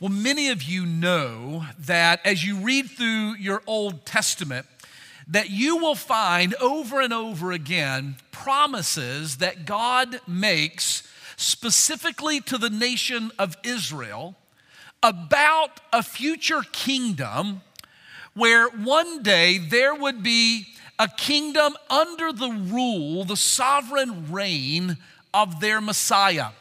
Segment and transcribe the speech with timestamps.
[0.00, 4.64] Well, many of you know that as you read through your Old Testament,
[5.28, 12.70] that you will find over and over again promises that God makes specifically to the
[12.70, 14.36] nation of Israel
[15.02, 17.60] about a future kingdom
[18.32, 24.96] where one day there would be a kingdom under the rule, the sovereign reign
[25.34, 26.52] of their Messiah.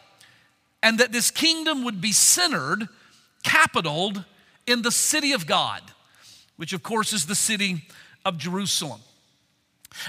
[0.84, 2.90] And that this kingdom would be centered,
[3.44, 4.24] capitaled
[4.68, 5.82] in the city of God,
[6.58, 7.84] which of course is the city
[8.26, 9.02] of Jerusalem.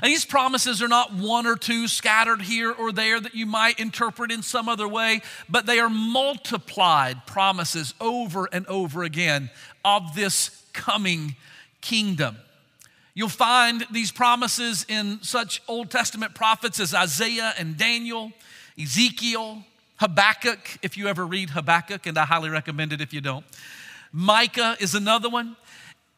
[0.03, 3.81] And these promises are not one or two scattered here or there that you might
[3.81, 9.51] interpret in some other way, but they are multiplied promises over and over again
[9.85, 11.35] of this coming
[11.81, 12.37] kingdom.
[13.15, 18.33] You'll find these promises in such Old Testament prophets as Isaiah and Daniel,
[18.81, 19.65] Ezekiel,
[20.01, 23.45] Habakkuk, if you ever read Habakkuk, and I highly recommend it if you don't.
[24.13, 25.57] Micah is another one.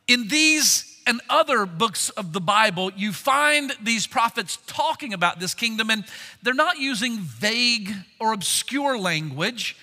[0.06, 5.52] In these and other books of the Bible, you find these prophets talking about this
[5.52, 6.04] kingdom, and
[6.44, 9.76] they're not using vague or obscure language,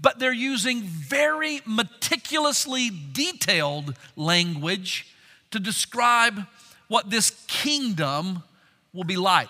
[0.00, 5.08] but they're using very meticulously detailed language
[5.50, 6.46] to describe
[6.86, 8.44] what this kingdom
[8.92, 9.48] will be like.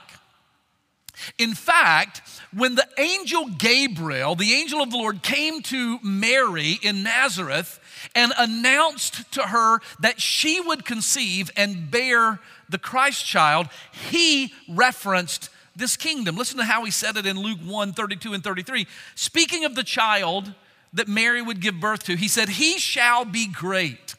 [1.38, 7.02] In fact, when the angel Gabriel, the angel of the Lord, came to Mary in
[7.02, 7.80] Nazareth
[8.14, 15.50] and announced to her that she would conceive and bear the Christ child, he referenced
[15.76, 16.36] this kingdom.
[16.36, 18.86] Listen to how he said it in Luke 1 32 and 33.
[19.14, 20.54] Speaking of the child
[20.92, 24.14] that Mary would give birth to, he said, He shall be great,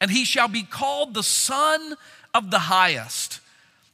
[0.00, 1.94] and he shall be called the Son
[2.34, 3.40] of the Highest.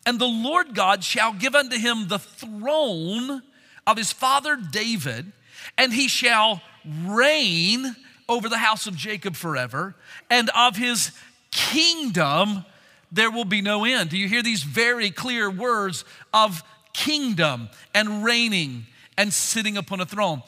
[0.05, 3.43] And the Lord God shall give unto him the throne
[3.87, 5.33] of his father David,
[5.79, 6.61] and he shall
[7.05, 7.95] reign
[8.29, 9.95] over the house of Jacob forever,
[10.31, 11.13] and of his
[11.51, 12.65] kingdom
[13.11, 14.11] there will be no end.
[14.11, 16.63] Do you hear these very clear words of
[16.93, 18.87] kingdom and reigning
[19.19, 20.43] and sitting upon a throne?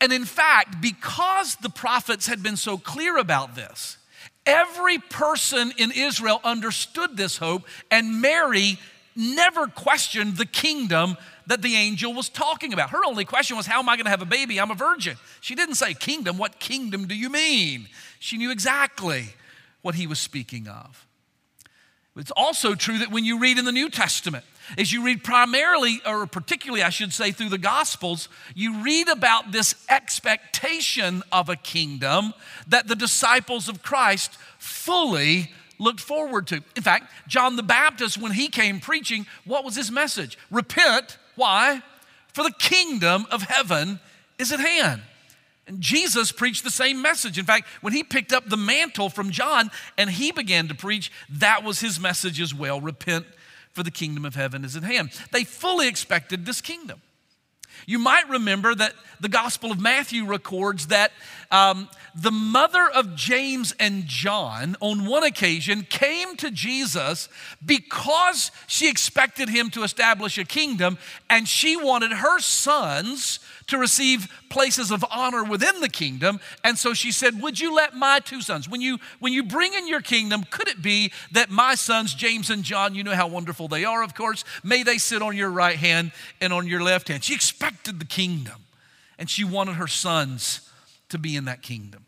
[0.00, 3.98] And in fact, because the prophets had been so clear about this,
[4.46, 8.78] every person in Israel understood this hope, and Mary
[9.14, 11.16] never questioned the kingdom
[11.46, 12.90] that the angel was talking about.
[12.90, 14.60] Her only question was, How am I going to have a baby?
[14.60, 15.16] I'm a virgin.
[15.40, 17.88] She didn't say, Kingdom, what kingdom do you mean?
[18.18, 19.30] She knew exactly
[19.82, 21.06] what he was speaking of.
[22.16, 24.44] It's also true that when you read in the New Testament,
[24.78, 29.52] as you read primarily, or particularly, I should say, through the Gospels, you read about
[29.52, 32.34] this expectation of a kingdom
[32.68, 36.62] that the disciples of Christ fully looked forward to.
[36.76, 40.38] In fact, John the Baptist, when he came preaching, what was his message?
[40.50, 41.18] Repent.
[41.34, 41.82] Why?
[42.32, 44.00] For the kingdom of heaven
[44.38, 45.02] is at hand.
[45.66, 47.38] And Jesus preached the same message.
[47.38, 51.12] In fact, when he picked up the mantle from John and he began to preach,
[51.30, 53.26] that was his message as well repent,
[53.72, 55.10] for the kingdom of heaven is at hand.
[55.32, 57.00] They fully expected this kingdom.
[57.86, 61.12] You might remember that the Gospel of Matthew records that
[61.50, 67.28] um, the mother of James and John, on one occasion, came to Jesus
[67.64, 73.40] because she expected him to establish a kingdom and she wanted her sons
[73.72, 76.38] to receive places of honor within the kingdom.
[76.62, 79.74] And so she said, Would you let my two sons, when you, when you bring
[79.74, 83.26] in your kingdom, could it be that my sons, James and John, you know how
[83.26, 86.82] wonderful they are, of course, may they sit on your right hand and on your
[86.82, 87.24] left hand?
[87.24, 88.60] She expected the kingdom,
[89.18, 90.68] and she wanted her sons
[91.08, 92.04] to be in that kingdom.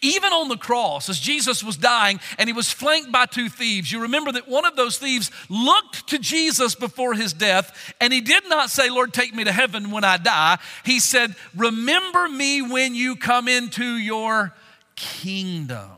[0.00, 3.90] Even on the cross, as Jesus was dying and he was flanked by two thieves,
[3.90, 8.20] you remember that one of those thieves looked to Jesus before his death and he
[8.20, 10.58] did not say, Lord, take me to heaven when I die.
[10.84, 14.54] He said, Remember me when you come into your
[14.96, 15.90] kingdom.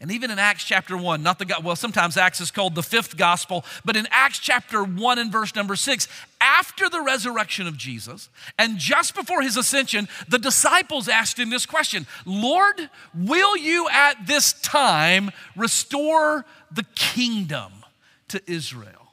[0.00, 3.16] And even in Acts chapter 1, not the, well, sometimes Acts is called the fifth
[3.16, 6.06] gospel, but in Acts chapter 1 and verse number 6,
[6.40, 8.28] after the resurrection of Jesus
[8.58, 14.24] and just before his ascension, the disciples asked him this question Lord, will you at
[14.26, 17.72] this time restore the kingdom
[18.28, 19.08] to Israel?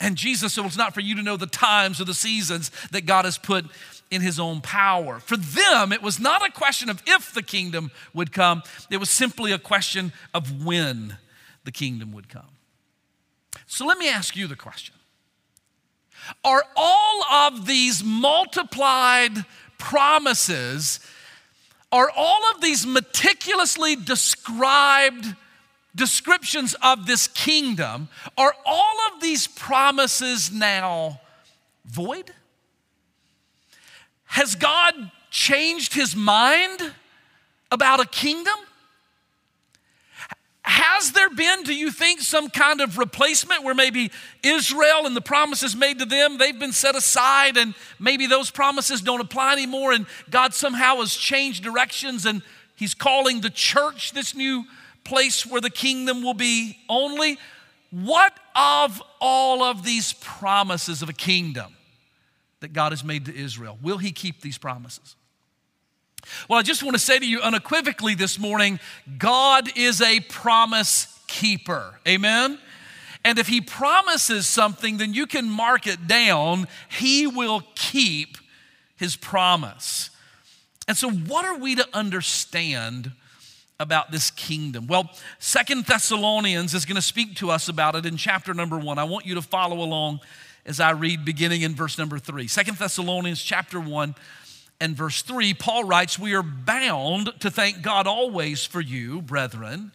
[0.00, 2.72] And Jesus said, well, It's not for you to know the times or the seasons
[2.90, 3.66] that God has put
[4.10, 5.20] in his own power.
[5.20, 9.10] For them, it was not a question of if the kingdom would come, it was
[9.10, 11.16] simply a question of when
[11.64, 12.48] the kingdom would come.
[13.66, 14.94] So let me ask you the question
[16.44, 19.44] Are all of these multiplied
[19.78, 21.00] promises,
[21.92, 25.34] are all of these meticulously described
[25.94, 31.20] descriptions of this kingdom, are all of these promises now
[31.84, 32.32] void?
[34.30, 34.94] Has God
[35.30, 36.80] changed his mind
[37.72, 38.54] about a kingdom?
[40.62, 44.12] Has there been, do you think, some kind of replacement where maybe
[44.44, 49.00] Israel and the promises made to them, they've been set aside and maybe those promises
[49.02, 52.40] don't apply anymore and God somehow has changed directions and
[52.76, 54.64] He's calling the church this new
[55.02, 57.36] place where the kingdom will be only?
[57.90, 61.74] What of all of these promises of a kingdom
[62.60, 63.78] that God has made to Israel?
[63.82, 65.16] Will He keep these promises?
[66.48, 68.78] Well, I just want to say to you unequivocally this morning
[69.18, 71.98] God is a promise keeper.
[72.06, 72.58] Amen?
[73.24, 76.68] And if He promises something, then you can mark it down.
[76.88, 78.38] He will keep
[78.96, 80.10] His promise.
[80.88, 83.12] And so, what are we to understand
[83.78, 84.86] about this kingdom?
[84.86, 88.98] Well, Second Thessalonians is going to speak to us about it in chapter number one.
[88.98, 90.20] I want you to follow along
[90.66, 92.48] as I read beginning in verse number three.
[92.48, 94.14] Second Thessalonians chapter one
[94.80, 99.92] and verse 3, Paul writes, We are bound to thank God always for you, brethren,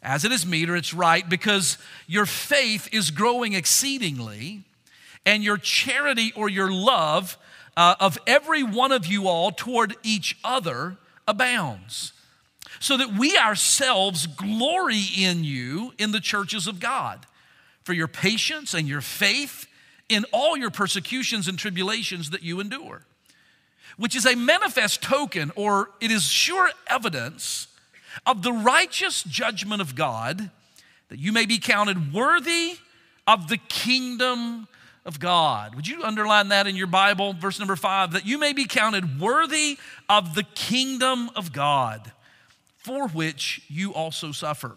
[0.00, 1.76] as it is meet or it's right, because
[2.06, 4.62] your faith is growing exceedingly,
[5.26, 7.36] and your charity or your love
[7.76, 12.12] uh, of every one of you all toward each other abounds.
[12.80, 17.26] So that we ourselves glory in you in the churches of God
[17.82, 19.66] for your patience and your faith
[20.08, 23.04] in all your persecutions and tribulations that you endure
[23.98, 27.66] which is a manifest token or it is sure evidence
[28.24, 30.50] of the righteous judgment of God,
[31.08, 32.76] that you may be counted worthy
[33.26, 34.68] of the kingdom
[35.04, 35.74] of God.
[35.74, 38.12] Would you underline that in your Bible, verse number five?
[38.12, 39.78] That you may be counted worthy
[40.08, 42.12] of the kingdom of God,
[42.76, 44.76] for which you also suffer.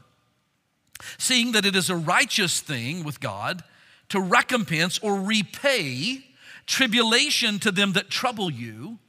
[1.18, 3.64] Seeing that it is a righteous thing with God
[4.12, 6.26] to recompense or repay
[6.66, 9.00] tribulation to them that trouble you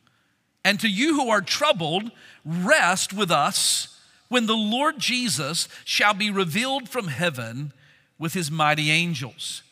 [0.64, 2.10] and to you who are troubled,
[2.44, 7.72] rest with us when the Lord Jesus shall be revealed from heaven
[8.18, 9.62] with his mighty angels.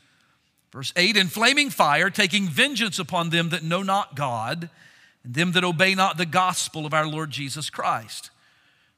[0.72, 4.68] Verse 8 In flaming fire, taking vengeance upon them that know not God,
[5.22, 8.30] and them that obey not the gospel of our Lord Jesus Christ,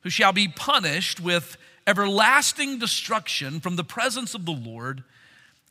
[0.00, 5.04] who shall be punished with everlasting destruction from the presence of the Lord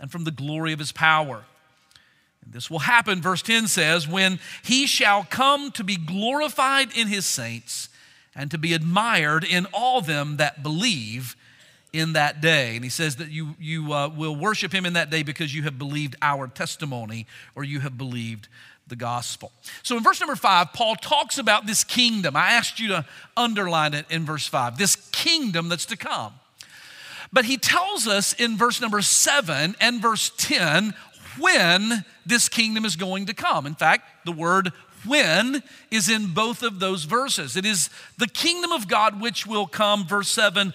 [0.01, 1.45] and from the glory of his power.
[2.43, 7.07] And this will happen, verse 10 says, when he shall come to be glorified in
[7.07, 7.87] his saints
[8.35, 11.35] and to be admired in all them that believe
[11.93, 12.75] in that day.
[12.75, 15.63] And he says that you, you uh, will worship him in that day because you
[15.63, 18.47] have believed our testimony or you have believed
[18.87, 19.51] the gospel.
[19.83, 22.35] So in verse number five, Paul talks about this kingdom.
[22.35, 23.05] I asked you to
[23.37, 26.33] underline it in verse five this kingdom that's to come.
[27.33, 30.93] But he tells us in verse number seven and verse 10
[31.39, 33.65] when this kingdom is going to come.
[33.65, 34.71] In fact, the word
[35.05, 37.55] when is in both of those verses.
[37.55, 40.73] It is the kingdom of God which will come, verse 7,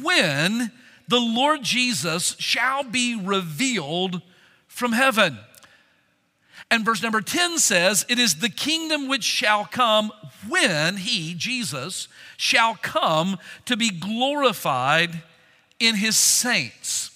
[0.00, 0.70] when
[1.08, 4.22] the Lord Jesus shall be revealed
[4.66, 5.38] from heaven.
[6.70, 10.10] And verse number 10 says, It is the kingdom which shall come
[10.48, 15.22] when he, Jesus, shall come to be glorified
[15.78, 17.10] in his saints.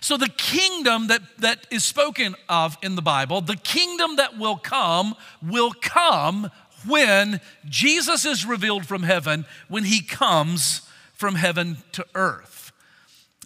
[0.00, 4.56] So, the kingdom that, that is spoken of in the Bible, the kingdom that will
[4.56, 6.50] come, will come
[6.86, 10.82] when Jesus is revealed from heaven, when he comes
[11.14, 12.72] from heaven to earth.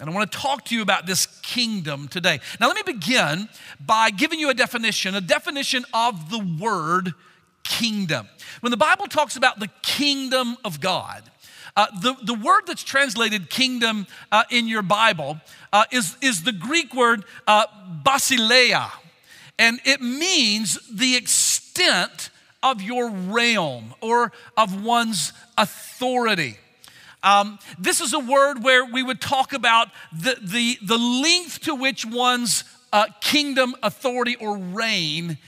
[0.00, 2.40] And I want to talk to you about this kingdom today.
[2.60, 3.48] Now, let me begin
[3.80, 7.14] by giving you a definition, a definition of the word
[7.62, 8.28] kingdom.
[8.60, 11.22] When the Bible talks about the kingdom of God,
[11.76, 15.40] uh, the, the word that's translated kingdom uh, in your Bible
[15.72, 17.66] uh, is, is the Greek word uh,
[18.04, 18.90] basileia,
[19.58, 22.30] and it means the extent
[22.62, 26.58] of your realm or of one's authority.
[27.22, 31.74] Um, this is a word where we would talk about the, the, the length to
[31.74, 35.38] which one's uh, kingdom, authority, or reign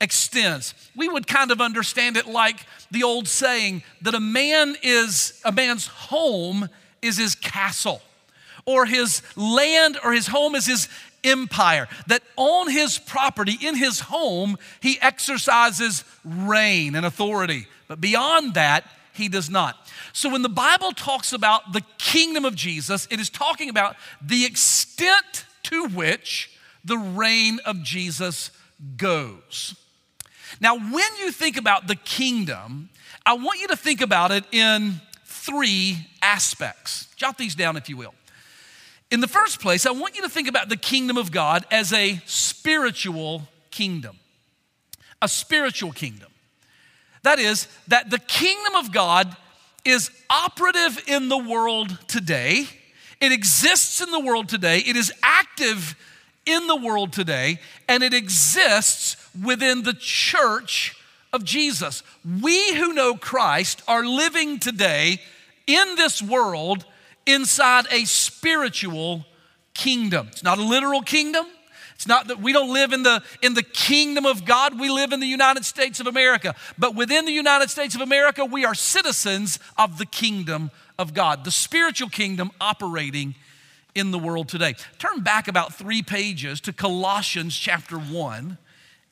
[0.00, 0.74] extends.
[0.94, 5.52] We would kind of understand it like the old saying that a man is a
[5.52, 6.68] man's home
[7.02, 8.00] is his castle
[8.64, 10.88] or his land or his home is his
[11.24, 17.66] empire that on his property in his home he exercises reign and authority.
[17.88, 19.76] But beyond that he does not.
[20.12, 24.44] So when the bible talks about the kingdom of jesus it is talking about the
[24.44, 26.52] extent to which
[26.84, 28.52] the reign of jesus
[28.96, 29.74] goes
[30.60, 32.90] now, when you think about the kingdom,
[33.24, 37.08] I want you to think about it in three aspects.
[37.16, 38.14] Jot these down if you will.
[39.10, 41.92] In the first place, I want you to think about the kingdom of God as
[41.92, 44.18] a spiritual kingdom.
[45.22, 46.30] A spiritual kingdom.
[47.22, 49.34] That is, that the kingdom of God
[49.84, 52.66] is operative in the world today.
[53.20, 54.78] It exists in the world today.
[54.78, 55.96] It is active
[56.48, 60.96] in the world today, and it exists within the church
[61.32, 62.02] of Jesus.
[62.24, 65.20] We who know Christ are living today
[65.66, 66.86] in this world
[67.26, 69.26] inside a spiritual
[69.74, 70.28] kingdom.
[70.32, 71.46] It's not a literal kingdom.
[71.94, 75.12] It's not that we don't live in the, in the kingdom of God, we live
[75.12, 76.54] in the United States of America.
[76.78, 81.44] But within the United States of America, we are citizens of the kingdom of God,
[81.44, 83.34] the spiritual kingdom operating
[83.98, 84.74] in the world today.
[84.98, 88.58] Turn back about three pages to Colossians chapter 1,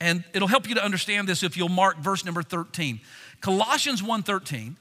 [0.00, 3.00] and it'll help you to understand this if you'll mark verse number 13.
[3.40, 4.76] Colossians 1:13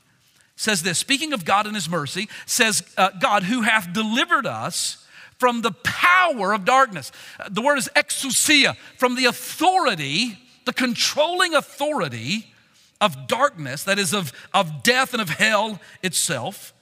[0.55, 5.05] says this, speaking of God and his mercy, says, uh, God who hath delivered us
[5.37, 7.11] from the power of darkness.
[7.49, 12.53] The word is exousia, from the authority, the controlling authority
[13.01, 16.73] of darkness, that is, of, of death and of hell itself,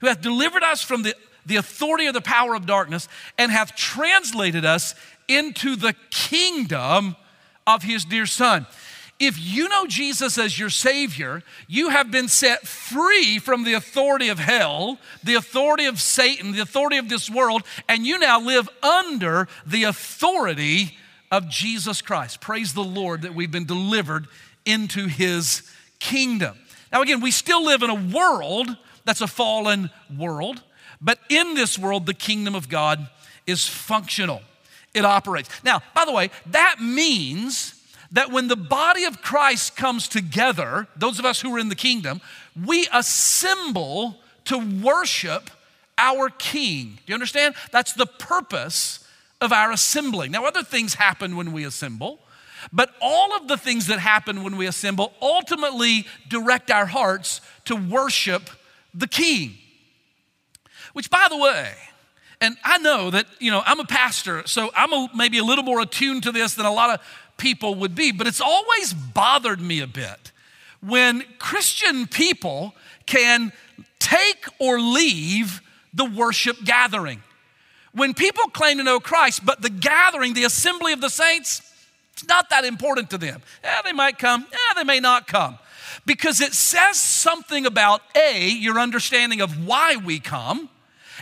[0.00, 1.14] who hath delivered us from the,
[1.48, 4.94] the authority of the power of darkness and hath translated us
[5.26, 7.16] into the kingdom
[7.66, 8.66] of his dear Son.
[9.18, 14.28] If you know Jesus as your Savior, you have been set free from the authority
[14.28, 18.68] of hell, the authority of Satan, the authority of this world, and you now live
[18.80, 20.96] under the authority
[21.32, 22.40] of Jesus Christ.
[22.40, 24.28] Praise the Lord that we've been delivered
[24.64, 26.56] into His kingdom.
[26.92, 28.68] Now, again, we still live in a world
[29.04, 30.62] that's a fallen world,
[31.00, 33.08] but in this world, the kingdom of God
[33.46, 34.42] is functional,
[34.94, 35.48] it operates.
[35.64, 37.74] Now, by the way, that means
[38.12, 41.74] that when the body of Christ comes together, those of us who are in the
[41.74, 42.20] kingdom,
[42.66, 45.50] we assemble to worship
[45.98, 46.94] our king.
[46.94, 47.54] Do you understand?
[47.70, 49.06] That's the purpose
[49.40, 50.32] of our assembling.
[50.32, 52.20] Now, other things happen when we assemble,
[52.72, 57.76] but all of the things that happen when we assemble ultimately direct our hearts to
[57.76, 58.50] worship
[58.94, 59.58] the king.
[60.92, 61.72] Which, by the way,
[62.40, 65.64] and I know that, you know, I'm a pastor, so I'm a, maybe a little
[65.64, 68.12] more attuned to this than a lot of people would be.
[68.12, 70.32] But it's always bothered me a bit
[70.80, 72.74] when Christian people
[73.06, 73.52] can
[73.98, 75.60] take or leave
[75.92, 77.22] the worship gathering.
[77.92, 81.62] When people claim to know Christ, but the gathering, the assembly of the saints,
[82.12, 83.42] it's not that important to them.
[83.64, 85.58] Yeah, they might come, yeah, they may not come.
[86.06, 90.68] Because it says something about A, your understanding of why we come,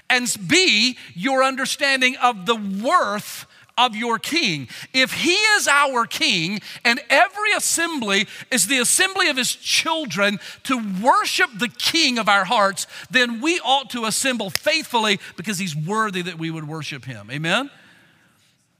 [0.08, 3.46] and B, your understanding of the worth
[3.78, 4.68] of your king.
[4.94, 10.82] If he is our king and every assembly is the assembly of his children to
[11.02, 16.22] worship the king of our hearts, then we ought to assemble faithfully because he's worthy
[16.22, 17.30] that we would worship him.
[17.30, 17.70] Amen?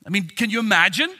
[0.06, 1.11] I mean, can you imagine?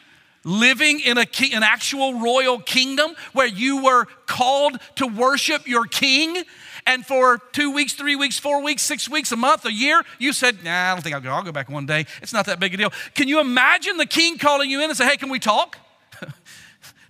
[0.49, 6.41] living in a an actual royal kingdom where you were called to worship your king
[6.87, 10.33] and for two weeks, three weeks, four weeks, six weeks, a month, a year, you
[10.33, 11.31] said, nah, I don't think I'll go.
[11.31, 12.07] I'll go back one day.
[12.23, 12.93] It's not that big a deal.
[13.15, 15.79] Can you imagine the king calling you in and say, hey, can we talk?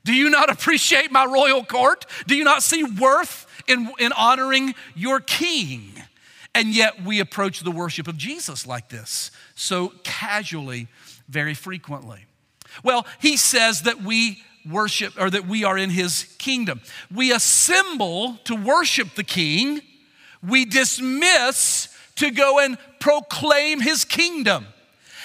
[0.04, 2.06] Do you not appreciate my royal court?
[2.26, 5.92] Do you not see worth in, in honoring your king?
[6.54, 10.88] And yet we approach the worship of Jesus like this, so casually,
[11.28, 12.24] very frequently.
[12.82, 16.80] Well, he says that we worship or that we are in his kingdom.
[17.14, 19.80] We assemble to worship the king,
[20.46, 24.66] we dismiss to go and proclaim his kingdom.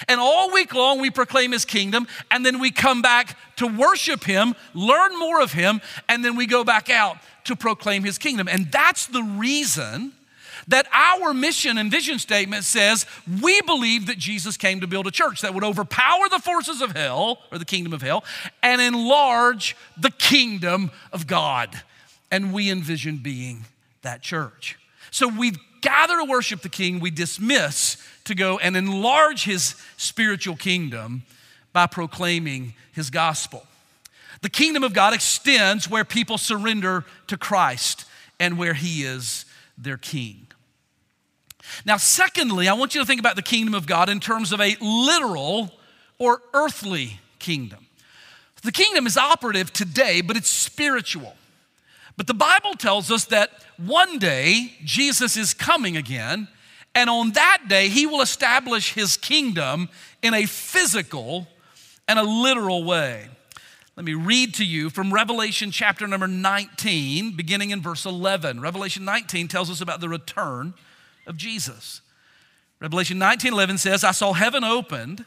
[0.08, 4.24] And all week long, we proclaim his kingdom, and then we come back to worship
[4.24, 8.48] him, learn more of him, and then we go back out to proclaim his kingdom.
[8.48, 10.12] And that's the reason
[10.68, 13.06] that our mission and vision statement says
[13.42, 16.92] we believe that Jesus came to build a church that would overpower the forces of
[16.92, 18.24] hell or the kingdom of hell
[18.62, 21.82] and enlarge the kingdom of God.
[22.30, 23.64] And we envision being
[24.02, 24.78] that church.
[25.10, 30.56] So we gather to worship the king, we dismiss to go and enlarge his spiritual
[30.56, 31.24] kingdom
[31.72, 33.66] by proclaiming his gospel.
[34.42, 38.06] The kingdom of God extends where people surrender to Christ
[38.40, 39.44] and where he is
[39.78, 40.46] their king.
[41.84, 44.60] Now, secondly, I want you to think about the kingdom of God in terms of
[44.60, 45.72] a literal
[46.18, 47.86] or earthly kingdom.
[48.62, 51.34] The kingdom is operative today, but it's spiritual.
[52.16, 56.46] But the Bible tells us that one day Jesus is coming again,
[56.94, 59.88] and on that day he will establish his kingdom
[60.22, 61.48] in a physical
[62.06, 63.28] and a literal way.
[63.96, 68.60] Let me read to you from Revelation chapter number 19, beginning in verse 11.
[68.60, 70.74] Revelation 19 tells us about the return
[71.26, 72.00] of Jesus.
[72.80, 75.24] Revelation 19:11 says, "I saw heaven opened,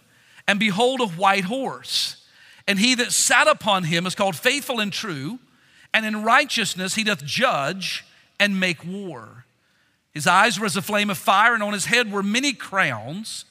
[0.47, 2.17] and behold a white horse,
[2.67, 5.39] and he that sat upon him is called faithful and true,
[5.93, 8.03] and in righteousness he doth judge
[8.39, 9.45] and make war."
[10.13, 13.45] His eyes were as a flame of fire, and on his head were many crowns.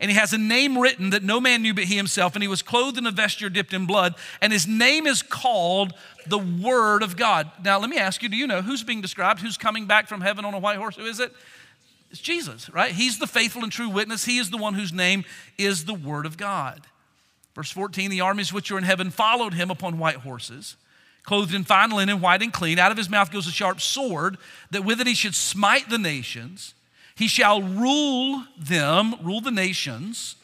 [0.00, 2.34] And he has a name written that no man knew but he himself.
[2.34, 4.14] And he was clothed in a vesture dipped in blood.
[4.40, 5.94] And his name is called
[6.26, 7.50] the Word of God.
[7.64, 9.40] Now, let me ask you do you know who's being described?
[9.40, 10.96] Who's coming back from heaven on a white horse?
[10.96, 11.32] Who is it?
[12.14, 12.92] It's Jesus, right?
[12.92, 14.24] He's the faithful and true witness.
[14.24, 15.24] He is the one whose name
[15.58, 16.82] is the Word of God.
[17.56, 20.76] Verse 14 the armies which are in heaven followed him upon white horses
[21.24, 22.78] clothed in fine linen, white and clean.
[22.78, 24.38] Out of his mouth goes a sharp sword,
[24.70, 26.74] that with it he should smite the nations.
[27.16, 30.36] He shall rule them, rule the nations,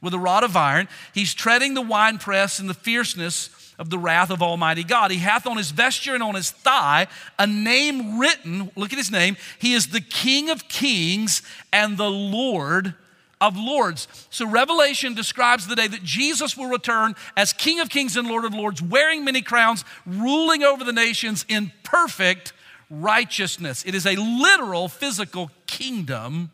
[0.00, 0.88] with a rod of iron.
[1.12, 5.10] He's treading the winepress in the fierceness of the wrath of Almighty God.
[5.10, 7.06] He hath on his vesture and on his thigh
[7.38, 8.70] a name written.
[8.76, 9.36] Look at his name.
[9.58, 11.42] He is the King of kings
[11.72, 12.94] and the Lord
[13.40, 14.08] of Lords.
[14.30, 18.44] So, Revelation describes the day that Jesus will return as King of Kings and Lord
[18.44, 22.52] of Lords, wearing many crowns, ruling over the nations in perfect
[22.90, 23.84] righteousness.
[23.86, 26.50] It is a literal physical kingdom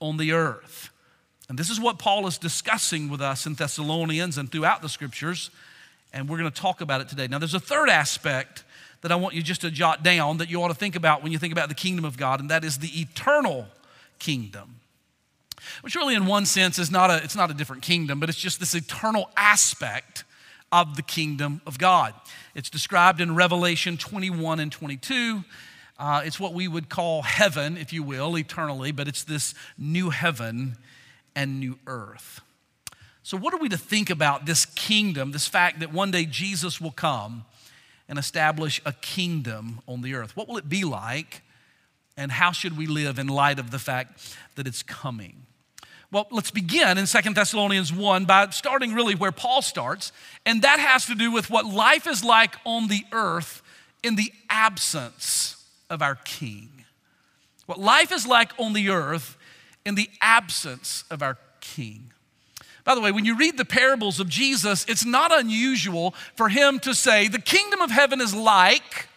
[0.00, 0.90] on the earth.
[1.48, 5.50] And this is what Paul is discussing with us in Thessalonians and throughout the scriptures.
[6.12, 7.26] And we're going to talk about it today.
[7.26, 8.64] Now, there's a third aspect
[9.02, 11.32] that I want you just to jot down that you ought to think about when
[11.32, 13.68] you think about the kingdom of God, and that is the eternal
[14.18, 14.78] kingdom
[15.82, 18.38] which really in one sense is not a, it's not a different kingdom, but it's
[18.38, 20.24] just this eternal aspect
[20.70, 22.14] of the kingdom of God.
[22.54, 25.44] It's described in Revelation 21 and 22.
[25.98, 30.10] Uh, it's what we would call heaven, if you will, eternally, but it's this new
[30.10, 30.76] heaven
[31.34, 32.40] and new earth.
[33.28, 36.80] So, what are we to think about this kingdom, this fact that one day Jesus
[36.80, 37.44] will come
[38.08, 40.34] and establish a kingdom on the earth?
[40.34, 41.42] What will it be like?
[42.16, 45.42] And how should we live in light of the fact that it's coming?
[46.10, 50.10] Well, let's begin in Second Thessalonians 1 by starting really where Paul starts,
[50.46, 53.60] and that has to do with what life is like on the earth
[54.02, 56.70] in the absence of our King.
[57.66, 59.36] What life is like on the earth
[59.84, 62.12] in the absence of our King.
[62.88, 66.80] By the way, when you read the parables of Jesus, it's not unusual for him
[66.80, 69.08] to say, The kingdom of heaven is like,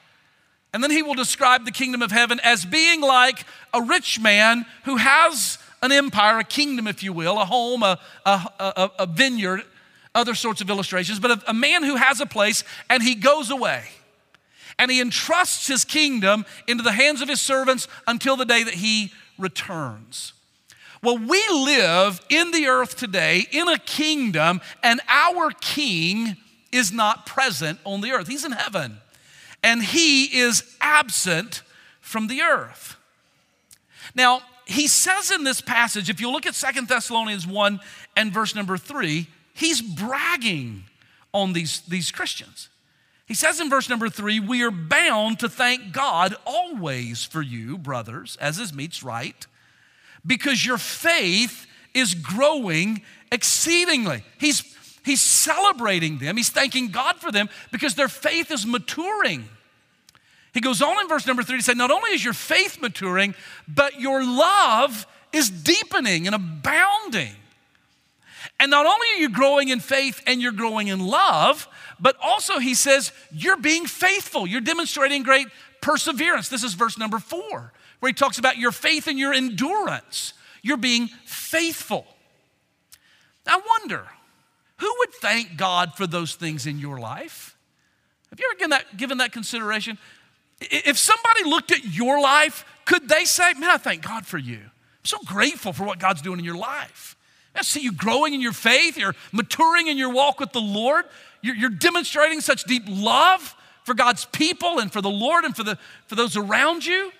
[0.73, 4.65] and then he will describe the kingdom of heaven as being like a rich man
[4.83, 9.05] who has an empire, a kingdom, if you will, a home, a, a, a, a
[9.05, 9.63] vineyard,
[10.13, 13.49] other sorts of illustrations, but a, a man who has a place and he goes
[13.49, 13.85] away
[14.79, 18.73] and he entrusts his kingdom into the hands of his servants until the day that
[18.73, 20.33] he returns.
[21.03, 26.37] Well, we live in the earth today in a kingdom, and our king
[26.71, 28.27] is not present on the earth.
[28.27, 28.97] He's in heaven,
[29.63, 31.63] and he is absent
[32.01, 32.97] from the earth.
[34.13, 37.79] Now, he says in this passage, if you look at Second Thessalonians 1
[38.15, 40.83] and verse number 3, he's bragging
[41.33, 42.69] on these, these Christians.
[43.25, 47.77] He says in verse number 3, we are bound to thank God always for you,
[47.77, 49.47] brothers, as is meets right,
[50.25, 54.23] because your faith is growing exceedingly.
[54.39, 54.63] He's,
[55.03, 59.45] he's celebrating them, he's thanking God for them because their faith is maturing.
[60.53, 63.35] He goes on in verse number three to say, Not only is your faith maturing,
[63.67, 67.33] but your love is deepening and abounding.
[68.59, 71.67] And not only are you growing in faith and you're growing in love,
[71.99, 74.45] but also he says, You're being faithful.
[74.45, 75.47] You're demonstrating great
[75.81, 76.49] perseverance.
[76.49, 80.33] This is verse number four, where he talks about your faith and your endurance.
[80.61, 82.05] You're being faithful.
[83.47, 84.05] I wonder,
[84.77, 87.55] who would thank God for those things in your life?
[88.31, 89.97] Have you ever given that, given that consideration?
[90.59, 94.57] If somebody looked at your life, could they say, Man, I thank God for you?
[94.57, 97.15] I'm so grateful for what God's doing in your life.
[97.55, 101.05] I see you growing in your faith, you're maturing in your walk with the Lord,
[101.41, 105.63] you're, you're demonstrating such deep love for God's people and for the Lord and for,
[105.63, 107.11] the, for those around you.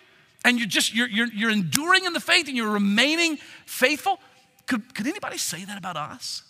[0.44, 4.20] And you're just, you're, you're, you're enduring in the faith and you're remaining faithful.
[4.66, 6.44] Could, could anybody say that about us?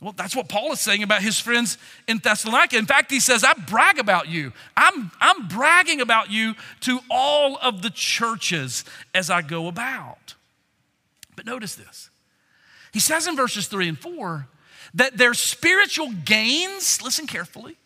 [0.00, 2.76] Well, that's what Paul is saying about his friends in Thessalonica.
[2.76, 4.52] In fact, he says, I brag about you.
[4.76, 10.34] I'm, I'm bragging about you to all of the churches as I go about.
[11.34, 12.10] But notice this.
[12.92, 14.46] He says in verses three and four
[14.94, 17.76] that their spiritual gains, listen carefully,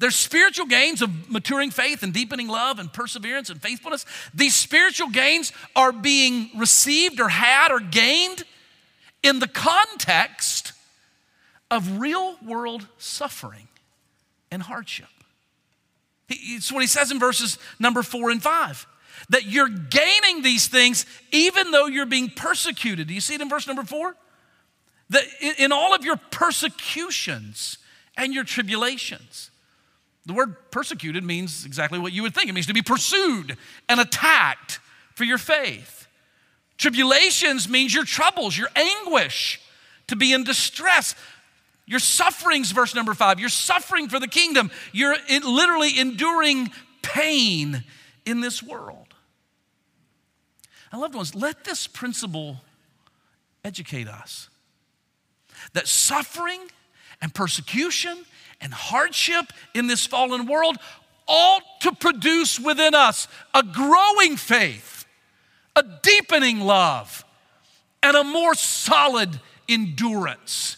[0.00, 5.10] their spiritual gains of maturing faith and deepening love and perseverance and faithfulness, these spiritual
[5.10, 8.44] gains are being received or had or gained
[9.22, 10.72] in the context
[11.70, 13.68] of real world suffering
[14.50, 15.06] and hardship.
[16.30, 18.86] It's what he says in verses number four and five
[19.28, 23.08] that you're gaining these things even though you're being persecuted.
[23.08, 24.16] Do you see it in verse number four?
[25.10, 25.24] That
[25.58, 27.76] in all of your persecutions
[28.16, 29.50] and your tribulations,
[30.26, 33.56] the word persecuted means exactly what you would think it means to be pursued
[33.88, 34.80] and attacked
[35.14, 36.06] for your faith.
[36.76, 39.60] Tribulations means your troubles, your anguish,
[40.06, 41.14] to be in distress.
[41.86, 44.70] Your sufferings, verse number five, you're suffering for the kingdom.
[44.92, 46.70] You're literally enduring
[47.02, 47.84] pain
[48.24, 49.14] in this world.
[50.92, 52.58] And loved ones, let this principle
[53.64, 54.48] educate us
[55.72, 56.60] that suffering
[57.20, 58.24] and persecution
[58.60, 60.76] and hardship in this fallen world
[61.26, 65.04] ought to produce within us a growing faith,
[65.76, 67.24] a deepening love,
[68.02, 70.76] and a more solid endurance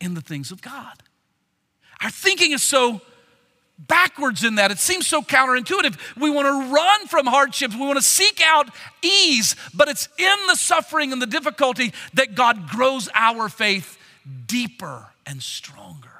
[0.00, 1.02] in the things of God.
[2.00, 3.00] Our thinking is so
[3.78, 4.70] backwards in that.
[4.70, 5.96] It seems so counterintuitive.
[6.16, 8.68] We want to run from hardships, we want to seek out
[9.02, 13.98] ease, but it's in the suffering and the difficulty that God grows our faith
[14.46, 16.11] deeper and stronger.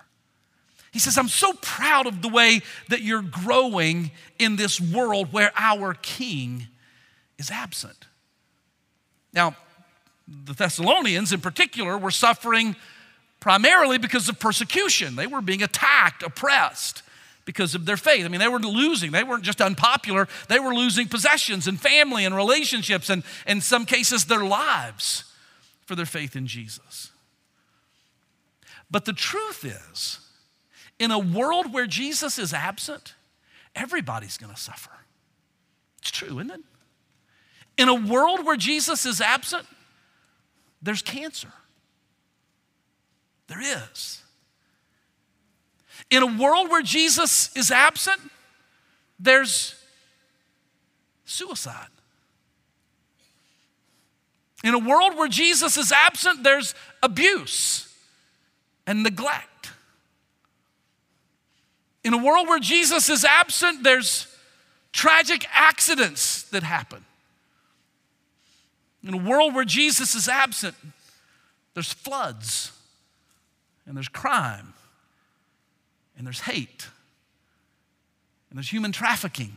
[0.92, 5.50] He says, I'm so proud of the way that you're growing in this world where
[5.56, 6.66] our king
[7.38, 8.06] is absent.
[9.32, 9.56] Now,
[10.28, 12.76] the Thessalonians in particular were suffering
[13.40, 15.16] primarily because of persecution.
[15.16, 17.02] They were being attacked, oppressed
[17.44, 18.24] because of their faith.
[18.24, 19.10] I mean, they were losing.
[19.12, 23.86] They weren't just unpopular, they were losing possessions and family and relationships and, in some
[23.86, 25.24] cases, their lives
[25.86, 27.10] for their faith in Jesus.
[28.90, 30.18] But the truth is,
[31.02, 33.16] in a world where Jesus is absent,
[33.74, 34.92] everybody's gonna suffer.
[35.98, 36.60] It's true, isn't it?
[37.76, 39.66] In a world where Jesus is absent,
[40.80, 41.52] there's cancer.
[43.48, 44.22] There is.
[46.08, 48.20] In a world where Jesus is absent,
[49.18, 49.74] there's
[51.24, 51.88] suicide.
[54.62, 57.92] In a world where Jesus is absent, there's abuse
[58.86, 59.71] and neglect.
[62.04, 64.26] In a world where Jesus is absent, there's
[64.92, 67.04] tragic accidents that happen.
[69.04, 70.74] In a world where Jesus is absent,
[71.74, 72.72] there's floods
[73.86, 74.74] and there's crime
[76.16, 76.88] and there's hate,
[78.50, 79.56] and there's human trafficking,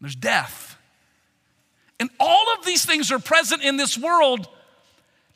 [0.00, 0.78] there's death.
[1.98, 4.48] And all of these things are present in this world,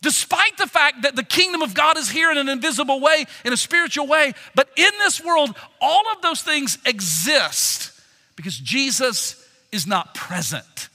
[0.00, 3.52] despite the fact that the kingdom of God is here in an invisible way, in
[3.52, 4.32] a spiritual way.
[4.54, 7.92] But in this world, all of those things exist
[8.36, 10.88] because Jesus is not present.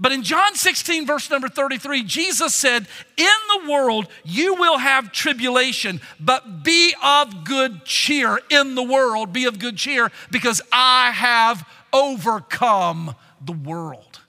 [0.00, 2.86] But in John 16, verse number 33, Jesus said,
[3.18, 8.40] In the world you will have tribulation, but be of good cheer.
[8.48, 13.14] In the world, be of good cheer, because I have overcome
[13.44, 14.20] the world.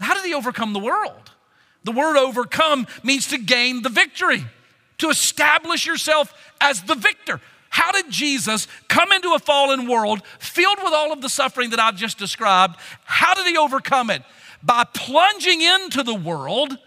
[0.00, 1.31] How did he overcome the world?
[1.84, 4.44] The word overcome means to gain the victory,
[4.98, 7.40] to establish yourself as the victor.
[7.70, 11.80] How did Jesus come into a fallen world filled with all of the suffering that
[11.80, 12.76] I've just described?
[13.04, 14.22] How did he overcome it?
[14.62, 16.78] by plunging into the world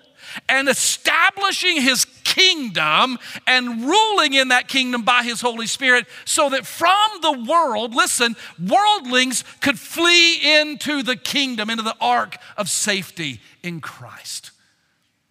[0.50, 6.66] and establishing his kingdom and ruling in that kingdom by his Holy Spirit, so that
[6.66, 13.40] from the world, listen, worldlings could flee into the kingdom, into the ark of safety
[13.64, 14.52] in Christ,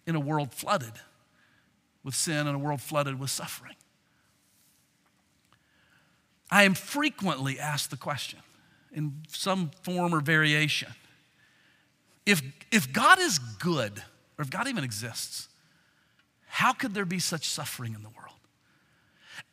[0.05, 0.93] in a world flooded
[2.03, 3.75] with sin and a world flooded with suffering.
[6.51, 8.39] I am frequently asked the question
[8.93, 10.93] in some form or variation
[12.25, 12.41] if,
[12.71, 13.99] if God is good,
[14.37, 15.47] or if God even exists,
[16.47, 18.39] how could there be such suffering in the world?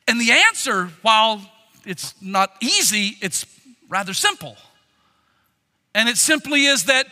[0.08, 1.42] And the answer, while
[1.84, 3.44] it's not easy, it's
[3.88, 4.56] rather simple.
[5.94, 7.06] And it simply is that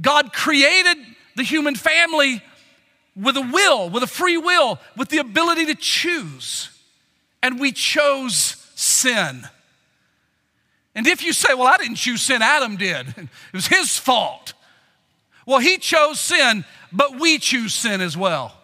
[0.00, 0.96] God created
[1.36, 2.42] the human family
[3.16, 6.70] with a will, with a free will, with the ability to choose.
[7.42, 9.46] And we chose sin.
[10.94, 14.54] And if you say, well, I didn't choose sin, Adam did, it was his fault.
[15.46, 18.56] Well, he chose sin, but we choose sin as well.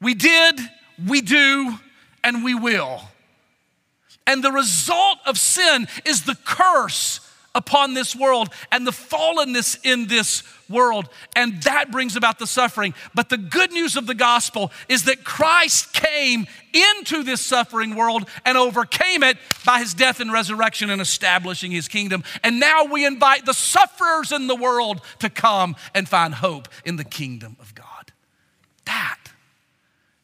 [0.00, 0.60] We did,
[1.06, 1.78] we do,
[2.22, 3.02] and we will.
[4.26, 7.20] And the result of sin is the curse
[7.54, 11.08] upon this world and the fallenness in this world.
[11.34, 12.94] And that brings about the suffering.
[13.14, 18.28] But the good news of the gospel is that Christ came into this suffering world
[18.44, 22.22] and overcame it by his death and resurrection and establishing his kingdom.
[22.44, 26.96] And now we invite the sufferers in the world to come and find hope in
[26.96, 28.12] the kingdom of God.
[28.84, 29.18] That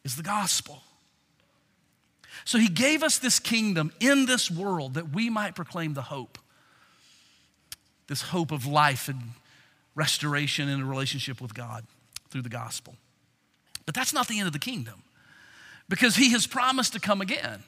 [0.03, 0.83] is the gospel.
[2.45, 6.37] So he gave us this kingdom in this world that we might proclaim the hope
[8.07, 9.21] this hope of life and
[9.95, 11.85] restoration in a relationship with God
[12.29, 12.95] through the gospel.
[13.85, 15.03] But that's not the end of the kingdom
[15.87, 17.63] because he has promised to come again.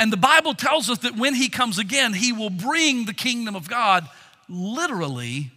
[0.00, 3.56] And the Bible tells us that when he comes again, he will bring the kingdom
[3.56, 4.08] of God
[4.48, 5.50] literally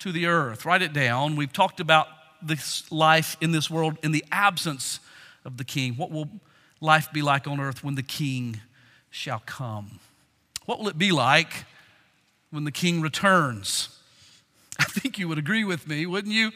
[0.00, 0.64] to the earth.
[0.64, 1.36] Write it down.
[1.36, 2.08] We've talked about
[2.42, 5.00] this life in this world in the absence
[5.44, 5.94] of the king.
[5.94, 6.28] What will
[6.80, 8.60] life be like on earth when the king
[9.10, 10.00] shall come?
[10.66, 11.64] What will it be like
[12.50, 13.88] when the king returns?
[14.78, 16.52] I think you would agree with me, wouldn't you?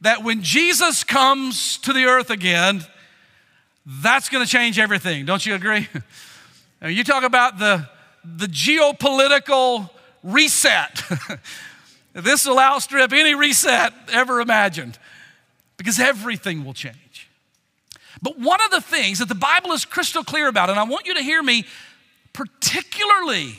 [0.00, 2.84] That when Jesus comes to the earth again,
[3.86, 5.24] that's going to change everything.
[5.24, 5.88] Don't you agree?
[6.86, 7.88] you talk about the,
[8.24, 9.90] the geopolitical
[10.22, 11.02] reset.
[12.12, 14.98] this will outstrip any reset ever imagined
[15.76, 17.28] because everything will change.
[18.20, 21.06] But one of the things that the Bible is crystal clear about, and I want
[21.06, 21.64] you to hear me,
[22.32, 23.54] particularly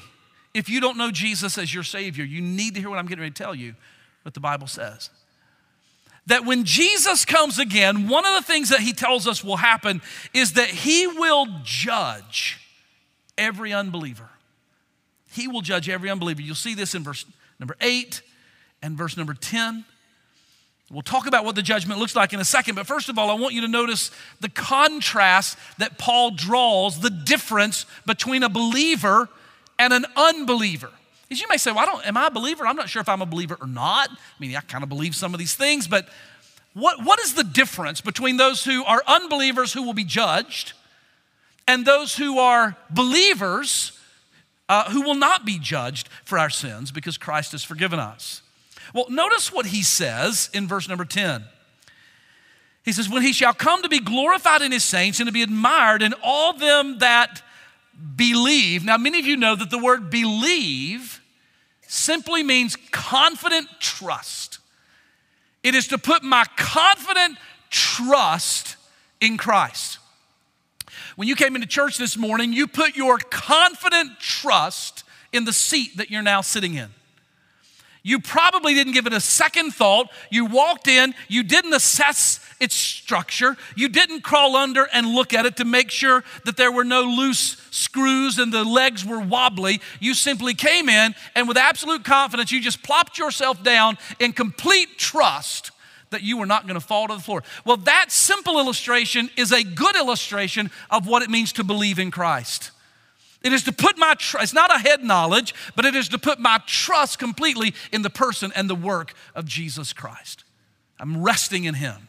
[0.54, 3.22] if you don't know Jesus as your Savior, you need to hear what I'm getting
[3.22, 3.76] ready to tell you,
[4.22, 5.10] what the Bible says.
[6.28, 10.02] That when Jesus comes again, one of the things that he tells us will happen
[10.34, 12.60] is that he will judge
[13.38, 14.30] every unbeliever.
[15.32, 16.42] He will judge every unbeliever.
[16.42, 17.26] You'll see this in verse
[17.60, 18.22] number eight
[18.82, 19.84] and verse number 10.
[20.92, 23.32] We'll talk about what the judgment looks like in a second, but first of all,
[23.32, 24.12] I want you to notice
[24.42, 29.28] the contrast that Paul draws, the difference between a believer
[29.80, 30.90] and an unbeliever.
[31.32, 32.68] As you may say, well, I don't, am I a believer?
[32.68, 34.10] I'm not sure if I'm a believer or not.
[34.10, 36.08] I mean, I kind of believe some of these things, but
[36.74, 40.74] what, what is the difference between those who are unbelievers who will be judged
[41.68, 43.98] and those who are believers
[44.70, 48.42] uh, who will not be judged for our sins because Christ has forgiven us?
[48.94, 51.44] Well, notice what he says in verse number 10.
[52.84, 55.42] He says, When he shall come to be glorified in his saints and to be
[55.42, 57.42] admired in all them that
[58.16, 58.84] believe.
[58.84, 61.22] Now, many of you know that the word believe
[61.88, 64.60] simply means confident trust.
[65.62, 67.38] It is to put my confident
[67.70, 68.76] trust
[69.22, 70.00] in Christ.
[71.16, 75.98] When you came into church this morning, you put your confident trust in the seat
[75.98, 76.90] that you're now sitting in.
[78.06, 80.12] You probably didn't give it a second thought.
[80.30, 85.46] You walked in, you didn't assess its structure, you didn't crawl under and look at
[85.46, 89.80] it to make sure that there were no loose screws and the legs were wobbly.
[90.02, 94.98] You simply came in and with absolute confidence, you just plopped yourself down in complete
[94.98, 95.72] trust
[96.10, 97.42] that you were not going to fall to the floor.
[97.66, 102.12] Well, that simple illustration is a good illustration of what it means to believe in
[102.12, 102.72] Christ.
[103.44, 106.18] It is to put my trust, it's not a head knowledge, but it is to
[106.18, 110.46] put my trust completely in the person and the work of Jesus Christ.
[111.00, 112.08] I'm resting in Him.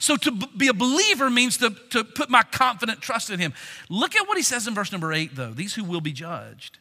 [0.00, 3.52] So to be a believer means to, to put my confident trust in Him.
[3.88, 6.78] Look at what He says in verse number eight, though these who will be judged.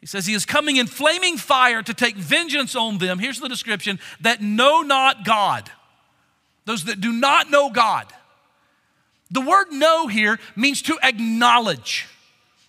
[0.00, 3.18] He says, He is coming in flaming fire to take vengeance on them.
[3.18, 5.70] Here's the description that know not God.
[6.66, 8.06] Those that do not know God.
[9.30, 12.06] The word know here means to acknowledge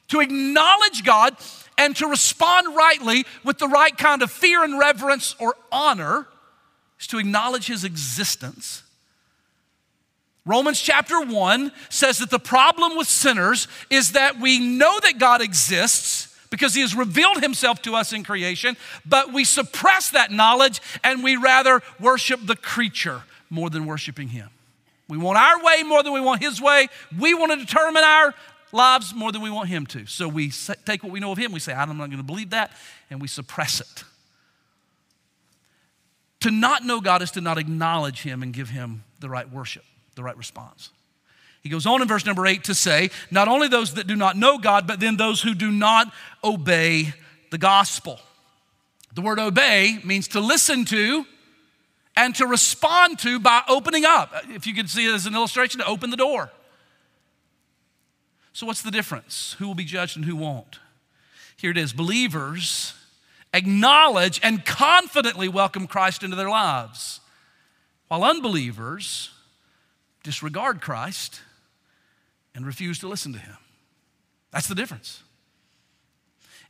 [0.10, 1.36] to acknowledge God
[1.78, 6.28] and to respond rightly with the right kind of fear and reverence or honor
[7.00, 8.84] is to acknowledge his existence.
[10.46, 15.42] Romans chapter 1 says that the problem with sinners is that we know that God
[15.42, 20.82] exists because he has revealed himself to us in creation, but we suppress that knowledge
[21.04, 24.50] and we rather worship the creature more than worshiping him.
[25.08, 26.88] We want our way more than we want his way.
[27.18, 28.34] We want to determine our
[28.72, 30.06] lives more than we want Him to.
[30.06, 30.52] So we
[30.86, 32.72] take what we know of Him, we say, I'm not going to believe that,
[33.10, 34.04] and we suppress it.
[36.42, 39.84] To not know God is to not acknowledge Him and give Him the right worship,
[40.16, 40.92] the right response.
[41.62, 44.38] He goes on in verse number eight to say, not only those that do not
[44.38, 47.14] know God, but then those who do not obey
[47.52, 48.20] the gospel.
[49.14, 51.26] The word obey means to listen to
[52.16, 54.34] and to respond to by opening up.
[54.50, 56.52] If you could see it as an illustration, to open the door.
[58.54, 59.56] So, what's the difference?
[59.60, 60.80] Who will be judged and who won't?
[61.58, 62.94] Here it is believers
[63.54, 67.20] acknowledge and confidently welcome Christ into their lives,
[68.08, 69.32] while unbelievers
[70.24, 71.42] disregard Christ
[72.54, 73.58] and refuse to listen to him.
[74.52, 75.24] That's the difference.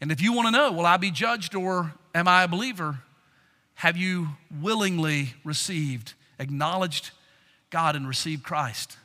[0.01, 2.99] And if you want to know, will I be judged or am I a believer?
[3.75, 4.29] Have you
[4.61, 7.11] willingly received, acknowledged
[7.69, 8.97] God, and received Christ?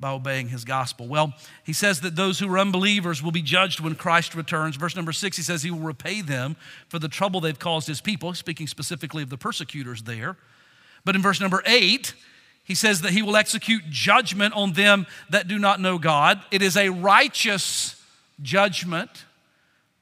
[0.00, 1.06] By obeying his gospel.
[1.06, 4.76] Well, he says that those who are unbelievers will be judged when Christ returns.
[4.76, 6.56] Verse number six, he says he will repay them
[6.88, 10.36] for the trouble they've caused his people, speaking specifically of the persecutors there.
[11.04, 12.14] But in verse number eight,
[12.64, 16.40] he says that he will execute judgment on them that do not know God.
[16.50, 18.02] It is a righteous
[18.42, 19.10] judgment.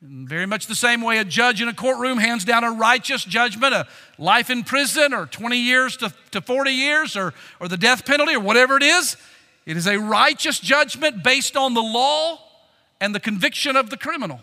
[0.01, 3.25] In very much the same way a judge in a courtroom hands down a righteous
[3.25, 7.77] judgment, a life in prison or 20 years to, to 40 years or, or the
[7.77, 9.17] death penalty or whatever it is.
[9.69, 12.41] It is a righteous judgment based on the law
[13.03, 14.41] and the conviction of the criminal.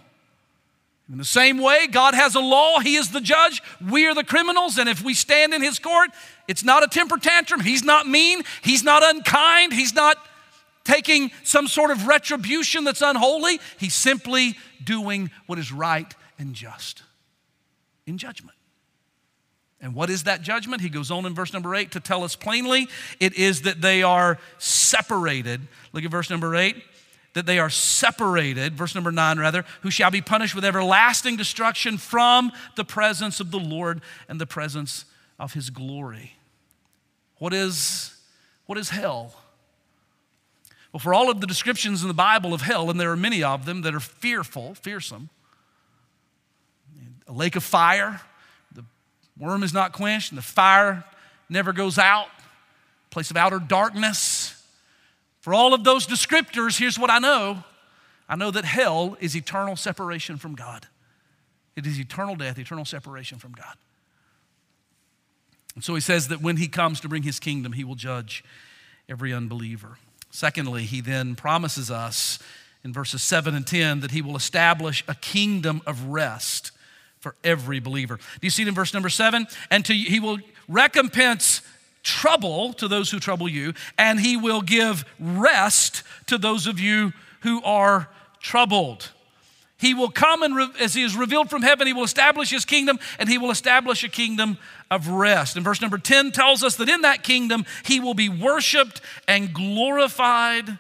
[1.12, 4.24] In the same way, God has a law, He is the judge, we are the
[4.24, 6.12] criminals, and if we stand in His court,
[6.48, 7.62] it's not a temper tantrum.
[7.62, 10.18] He's not mean, He's not unkind, He's not
[10.84, 13.60] taking some sort of retribution that's unholy.
[13.80, 17.02] He's simply doing what is right and just
[18.06, 18.55] in judgment.
[19.82, 20.82] And what is that judgment?
[20.82, 22.88] He goes on in verse number eight to tell us plainly
[23.20, 25.62] it is that they are separated.
[25.94, 26.78] Look at verse number eight
[27.34, 31.98] that they are separated, verse number nine rather, who shall be punished with everlasting destruction
[31.98, 35.04] from the presence of the Lord and the presence
[35.38, 36.38] of his glory.
[37.38, 38.16] What is,
[38.68, 39.36] what is hell?
[40.94, 43.44] Well, for all of the descriptions in the Bible of hell, and there are many
[43.44, 45.30] of them that are fearful, fearsome,
[47.28, 48.22] a lake of fire,
[49.38, 51.04] worm is not quenched, and the fire
[51.50, 52.28] never goes out,
[53.10, 54.56] place of outer darkness
[55.46, 57.64] for all of those descriptors, here's what I know
[58.28, 60.88] I know that hell is eternal separation from God.
[61.76, 63.76] It is eternal death, eternal separation from God.
[65.76, 68.44] And so he says that when he comes to bring his kingdom, he will judge
[69.08, 70.00] every unbeliever.
[70.32, 72.40] Secondly, he then promises us
[72.84, 76.72] in verses 7 and 10 that he will establish a kingdom of rest
[77.26, 78.18] for every believer.
[78.18, 79.48] Do you see it in verse number 7?
[79.72, 80.38] And to, he will
[80.70, 81.64] recompense
[82.04, 87.14] trouble to those who trouble you, and he will give rest to those of you
[87.40, 88.08] who are
[88.42, 89.10] troubled.
[89.80, 92.64] He will come and, re- as he is revealed from heaven, he will establish his
[92.64, 94.60] kingdom and he will establish a kingdom
[94.92, 95.56] of rest.
[95.56, 99.52] And verse number 10 tells us that in that kingdom he will be worshiped and
[99.52, 100.78] glorified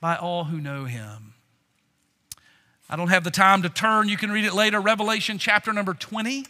[0.00, 1.31] by all who know him.
[2.92, 4.78] I don't have the time to turn, you can read it later.
[4.78, 6.44] Revelation chapter number 20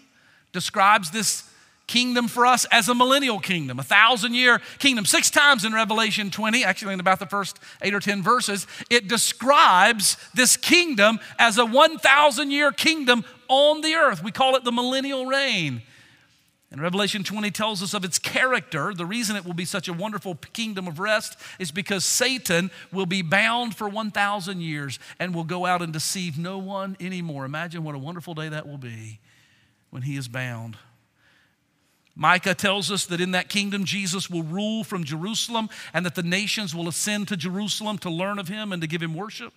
[0.51, 1.49] describes this
[1.87, 5.05] kingdom for us as a millennial kingdom, a thousand year kingdom.
[5.05, 9.07] Six times in Revelation 20, actually in about the first eight or 10 verses, it
[9.07, 14.21] describes this kingdom as a 1,000 year kingdom on the earth.
[14.21, 15.83] We call it the millennial reign.
[16.73, 18.95] And Revelation 20 tells us of its character.
[18.95, 23.05] The reason it will be such a wonderful kingdom of rest is because Satan will
[23.05, 27.45] be bound for 1,000 years and will go out and deceive no one anymore.
[27.45, 29.21] Imagine what a wonderful day that will be
[29.91, 30.79] when he is bound.
[32.17, 36.23] Micah tells us that in that kingdom, Jesus will rule from Jerusalem and that the
[36.23, 39.53] nations will ascend to Jerusalem to learn of him and to give him worship.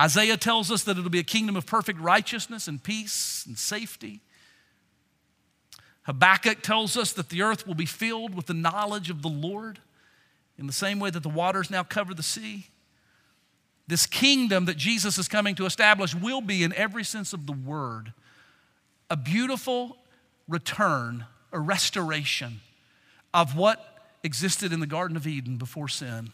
[0.00, 4.22] Isaiah tells us that it'll be a kingdom of perfect righteousness and peace and safety.
[6.04, 9.78] Habakkuk tells us that the earth will be filled with the knowledge of the Lord
[10.58, 12.66] in the same way that the waters now cover the sea.
[13.86, 17.52] This kingdom that Jesus is coming to establish will be, in every sense of the
[17.52, 18.12] word,
[19.10, 19.96] a beautiful
[20.48, 22.60] return a restoration
[23.34, 26.32] of what existed in the Garden of Eden before sin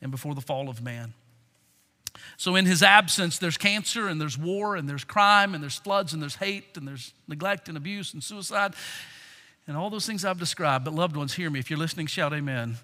[0.00, 1.12] and before the fall of man.
[2.36, 6.12] So, in his absence, there's cancer and there's war and there's crime and there's floods
[6.12, 8.74] and there's hate and there's neglect and abuse and suicide
[9.66, 10.84] and all those things I've described.
[10.84, 11.60] But, loved ones, hear me.
[11.60, 12.76] If you're listening, shout amen.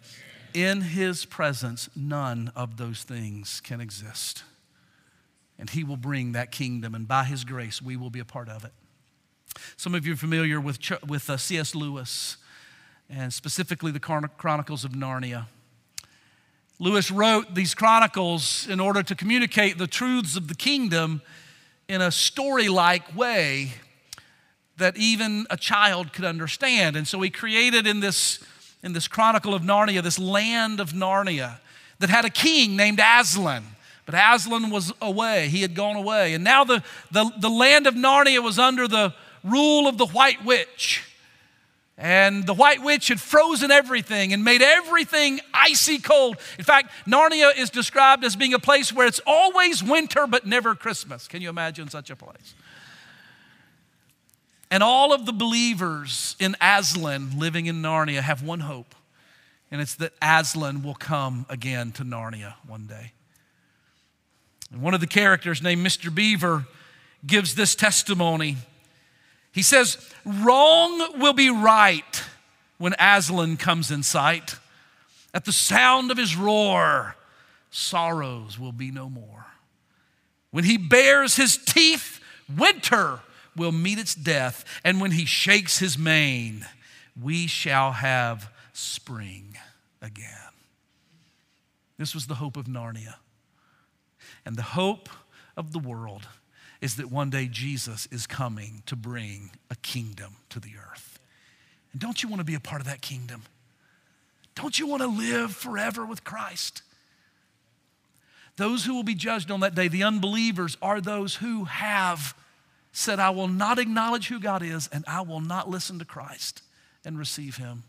[0.54, 4.44] In his presence, none of those things can exist.
[5.58, 8.48] And he will bring that kingdom, and by his grace, we will be a part
[8.48, 8.72] of it.
[9.76, 11.74] Some of you are familiar with, with uh, C.S.
[11.74, 12.36] Lewis
[13.08, 15.46] and specifically the Chronicles of Narnia.
[16.78, 21.22] Lewis wrote these chronicles in order to communicate the truths of the kingdom
[21.88, 23.72] in a story like way
[24.76, 26.96] that even a child could understand.
[26.96, 28.44] And so he created in this,
[28.82, 31.58] in this Chronicle of Narnia this land of Narnia
[31.98, 33.64] that had a king named Aslan.
[34.04, 36.34] But Aslan was away, he had gone away.
[36.34, 40.44] And now the, the, the land of Narnia was under the rule of the White
[40.44, 41.05] Witch.
[41.98, 46.36] And the White Witch had frozen everything and made everything icy cold.
[46.58, 50.74] In fact, Narnia is described as being a place where it's always winter but never
[50.74, 51.26] Christmas.
[51.26, 52.54] Can you imagine such a place?
[54.70, 58.94] And all of the believers in Aslan living in Narnia have one hope,
[59.70, 63.12] and it's that Aslan will come again to Narnia one day.
[64.72, 66.12] And one of the characters named Mr.
[66.12, 66.66] Beaver
[67.24, 68.56] gives this testimony
[69.56, 69.96] he says,
[70.26, 72.22] Wrong will be right
[72.76, 74.56] when Aslan comes in sight.
[75.32, 77.16] At the sound of his roar,
[77.70, 79.46] sorrows will be no more.
[80.50, 82.20] When he bares his teeth,
[82.54, 83.20] winter
[83.56, 84.62] will meet its death.
[84.84, 86.66] And when he shakes his mane,
[87.18, 89.56] we shall have spring
[90.02, 90.52] again.
[91.96, 93.14] This was the hope of Narnia
[94.44, 95.08] and the hope
[95.56, 96.28] of the world
[96.80, 101.18] is that one day Jesus is coming to bring a kingdom to the earth.
[101.92, 103.42] And don't you want to be a part of that kingdom?
[104.54, 106.82] Don't you want to live forever with Christ?
[108.56, 112.34] Those who will be judged on that day, the unbelievers, are those who have
[112.92, 116.62] said, I will not acknowledge who God is and I will not listen to Christ
[117.04, 117.84] and receive him,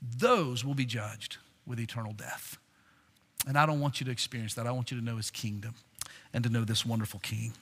[0.00, 2.56] those will be judged with eternal death.
[3.46, 4.66] And I don't want you to experience that.
[4.66, 5.74] I want you to know his kingdom
[6.32, 7.52] and to know this wonderful king.